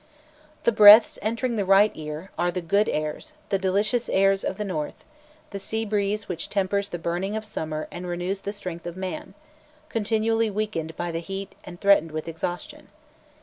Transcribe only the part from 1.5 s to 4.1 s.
by the right ear, are "the good airs, the delicious